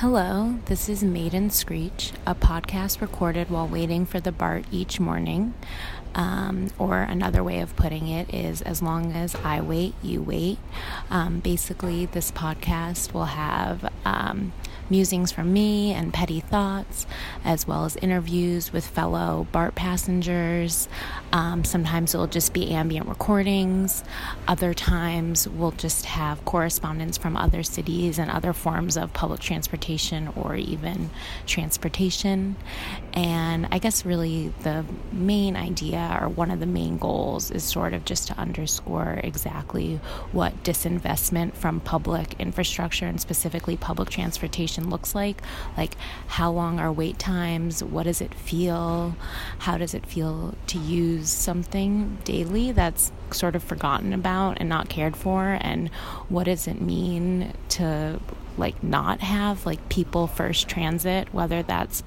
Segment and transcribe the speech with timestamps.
[0.00, 5.54] Hello, this is Maiden Screech, a podcast recorded while waiting for the BART each morning.
[6.14, 10.58] Um, or another way of putting it is as long as I wait, you wait.
[11.10, 14.52] Um, basically, this podcast will have um,
[14.88, 17.06] musings from me and petty thoughts,
[17.44, 20.88] as well as interviews with fellow BART passengers.
[21.32, 24.02] Um, sometimes it'll just be ambient recordings.
[24.46, 29.87] Other times we'll just have correspondence from other cities and other forms of public transportation
[30.36, 31.10] or even
[31.46, 32.56] transportation.
[33.14, 37.94] And I guess really the main idea or one of the main goals is sort
[37.94, 40.00] of just to underscore exactly
[40.32, 45.42] what disinvestment from public infrastructure and specifically public transportation looks like.
[45.76, 45.94] Like,
[46.26, 47.82] how long are wait times?
[47.82, 49.16] What does it feel?
[49.58, 54.88] How does it feel to use something daily that's sort of forgotten about and not
[54.88, 55.58] cared for?
[55.60, 55.88] And
[56.28, 58.20] what does it mean to
[58.58, 62.02] like not have like people first transit, whether that's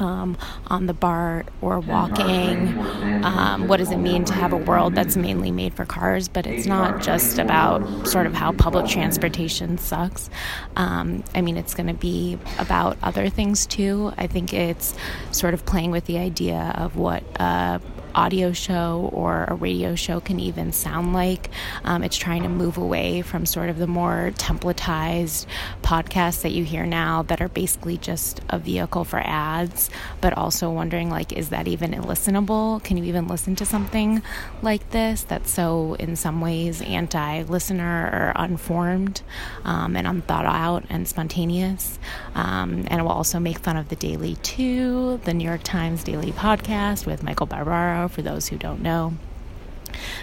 [0.00, 2.78] um, on the BART or walking.
[3.22, 6.26] Um, what does it mean to have a world that's mainly made for cars?
[6.26, 10.30] But it's not just about sort of how public transportation sucks.
[10.76, 14.12] Um, I mean, it's going to be about other things too.
[14.16, 14.96] I think it's
[15.32, 17.80] sort of playing with the idea of what a
[18.14, 21.50] audio show or a radio show can even sound like.
[21.84, 25.46] Um, it's trying to move away from sort of the more templatized
[25.82, 30.70] podcasts that you hear now that are basically just a vehicle for ads, but also
[30.70, 32.82] wondering like, is that even listenable?
[32.82, 34.22] Can you even listen to something
[34.62, 39.22] like this that's so, in some ways, anti listener or unformed
[39.64, 41.98] um, and unthought out and spontaneous?
[42.34, 46.04] Um, and it will also make fun of the Daily 2, the New York Times
[46.04, 49.14] Daily podcast with Michael Barbaro for those who don't know.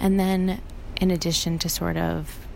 [0.00, 0.60] And then,
[1.00, 2.47] in addition to sort of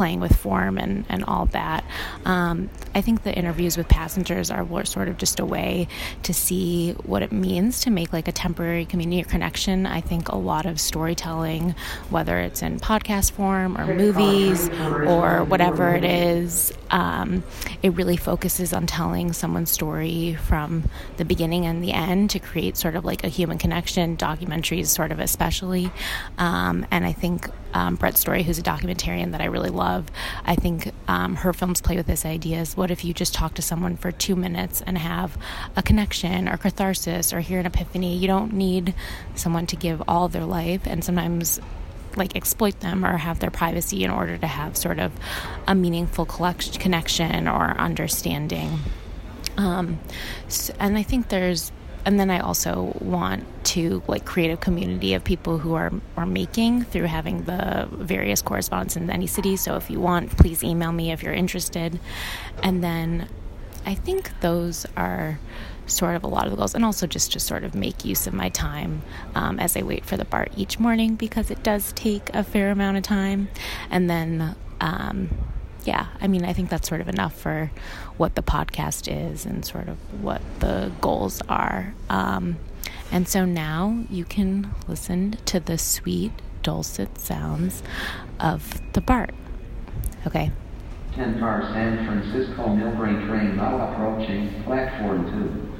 [0.00, 1.84] playing with form and, and all that.
[2.24, 5.88] Um, I think the interviews with passengers are sort of just a way
[6.22, 9.84] to see what it means to make like a temporary community connection.
[9.84, 11.74] I think a lot of storytelling,
[12.08, 17.44] whether it's in podcast form or movies or whatever it is, um,
[17.82, 20.84] it really focuses on telling someone's story from
[21.18, 24.16] the beginning and the end to create sort of like a human connection.
[24.16, 25.92] Documentaries, sort of especially,
[26.38, 30.06] um, and I think um, Brett Story, who's a documentarian that I really love,
[30.44, 33.54] I think um, her films play with this idea is what if you just talk
[33.54, 35.36] to someone for two minutes and have
[35.76, 38.16] a connection or catharsis or hear an epiphany?
[38.16, 38.94] You don't need
[39.34, 41.60] someone to give all their life, and sometimes
[42.16, 45.12] like exploit them or have their privacy in order to have sort of
[45.66, 48.78] a meaningful collection, connection or understanding.
[49.56, 50.00] Um,
[50.48, 51.70] so, and I think there's
[52.04, 56.26] and then I also want to like create a community of people who are are
[56.26, 59.56] making through having the various correspondents in any city.
[59.56, 62.00] So if you want, please email me if you're interested.
[62.62, 63.28] And then
[63.84, 65.38] I think those are
[65.86, 68.26] sort of a lot of the goals, and also just to sort of make use
[68.26, 69.02] of my time
[69.34, 72.70] um, as I wait for the BART each morning because it does take a fair
[72.70, 73.48] amount of time.
[73.90, 75.30] And then um,
[75.84, 77.70] yeah, I mean, I think that's sort of enough for
[78.16, 81.94] what the podcast is and sort of what the goals are.
[82.08, 82.58] Um,
[83.12, 86.32] and so now you can listen to the sweet,
[86.62, 87.82] dulcet sounds
[88.38, 89.34] of the BART.
[90.26, 90.50] Okay.
[91.14, 95.70] 10 car San Francisco Millbrae train now approaching platform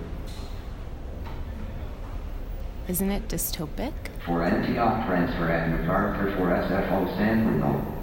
[2.87, 2.91] 2.
[2.91, 3.93] Isn't it dystopic?
[4.27, 8.00] For Antioch transfer at MacArthur for SFO San Bruno.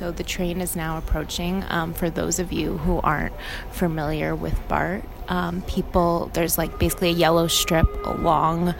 [0.00, 1.62] So the train is now approaching.
[1.68, 3.34] Um, for those of you who aren't
[3.70, 8.74] familiar with BART, um, people, there's like basically a yellow strip along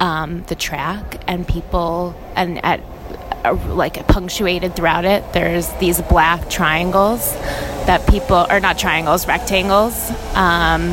[0.00, 2.80] um, the track, and people, and at
[3.44, 7.34] uh, like punctuated throughout it, there's these black triangles
[7.84, 10.88] that people, or not triangles, rectangles um,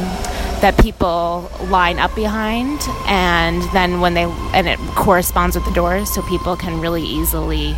[0.60, 6.14] that people line up behind and then when they and it corresponds with the doors
[6.14, 7.78] so people can really easily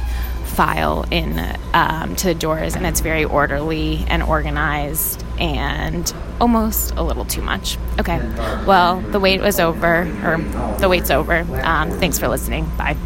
[0.51, 1.39] file in
[1.73, 7.41] um, to the doors, and it's very orderly and organized and almost a little too
[7.41, 7.77] much.
[7.99, 8.17] Okay,
[8.65, 10.37] well, the wait was over, or
[10.79, 11.39] the wait's over.
[11.63, 12.65] Um, thanks for listening.
[12.77, 12.97] Bye.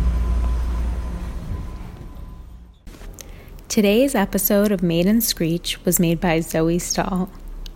[3.68, 7.30] Today's episode of Maiden Screech was made by Zoe Stahl.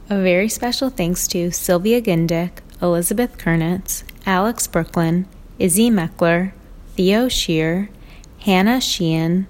[0.10, 5.28] A very special thanks to Sylvia Gindick, Elizabeth Kernitz, Alex Brooklyn,
[5.60, 6.54] Izzy Meckler,
[6.96, 7.90] Theo Shear,
[8.40, 9.48] Hannah Sheehan,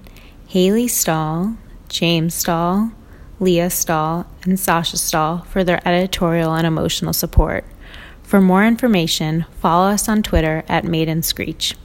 [0.50, 1.58] Haley Stahl,
[1.90, 2.92] James Stahl,
[3.40, 7.66] Leah Stahl, and Sasha Stahl for their editorial and emotional support.
[8.24, 11.76] For more information, follow us on Twitter at Maiden Screech.